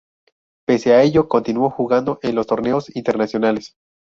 Pese 0.65 0.95
a 0.95 1.03
ello, 1.03 1.27
continuó 1.29 1.69
jugando 1.69 2.17
en 2.23 2.33
los 2.33 2.47
torneos 2.47 2.89
internacionales. 2.95 3.75